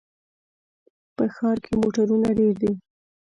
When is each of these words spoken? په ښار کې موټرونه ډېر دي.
په 1.15 1.23
ښار 1.35 1.57
کې 1.63 1.71
موټرونه 1.81 2.29
ډېر 2.39 2.53
دي. 2.61 2.71